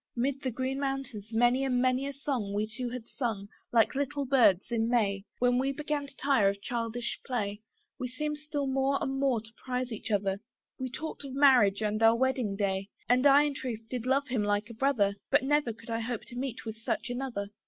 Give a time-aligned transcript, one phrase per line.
[0.15, 4.25] 'Mid the green mountains many and many a song We two had sung, like little
[4.25, 5.25] birds in May.
[5.37, 7.61] When we began to tire of childish play
[7.99, 10.39] We seemed still more and more to prize each other:
[10.79, 14.43] We talked of marriage and our marriage day; And I in truth did love him
[14.43, 17.49] like a brother, For never could I hope to meet with such another.